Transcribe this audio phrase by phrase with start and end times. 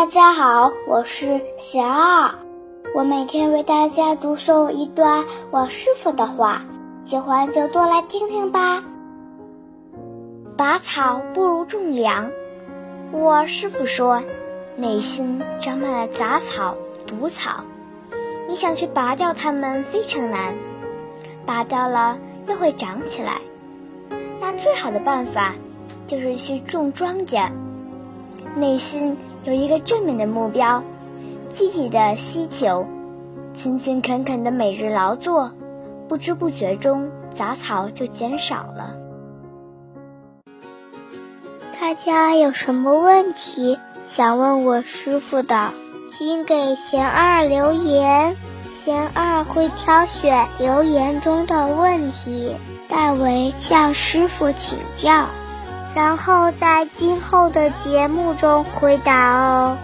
[0.00, 2.34] 大家好，我是贤二，
[2.94, 6.62] 我每天为大家读诵一段我师傅的话，
[7.04, 8.82] 喜欢就多来听听吧。
[10.56, 12.30] 拔草不如种粮。
[13.12, 14.22] 我师傅说，
[14.74, 16.74] 内心长满了杂草、
[17.06, 17.62] 毒草，
[18.48, 20.54] 你想去拔掉它们非常难，
[21.44, 22.16] 拔掉了
[22.48, 23.38] 又会长起来。
[24.40, 25.52] 那最好的办法
[26.06, 27.50] 就是去种庄稼。
[28.56, 30.82] 内心有一个正面的目标，
[31.52, 32.86] 积极的需求，
[33.52, 35.52] 勤勤恳恳的每日劳作，
[36.08, 38.96] 不知不觉中杂草就减少了。
[41.80, 45.70] 大家有什么问题想问我师傅的，
[46.10, 48.36] 请给贤二留言，
[48.76, 52.54] 贤二会挑选留言中的问题，
[52.88, 55.26] 代为向师傅请教。
[55.94, 59.76] 然后在今后的节目中回答哦。